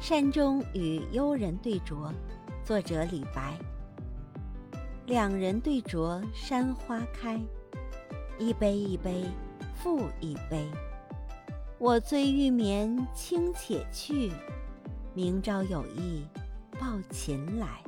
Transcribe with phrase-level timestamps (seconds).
[0.00, 2.10] 山中与幽人对酌
[2.64, 3.54] 作者李白。
[5.04, 7.38] 两人对酌山花开
[8.38, 9.26] 一杯一杯
[9.74, 10.66] 复一杯。
[11.78, 14.32] 我醉欲眠卿且去
[15.12, 16.24] 明朝有意
[16.80, 17.84] 抱琴来。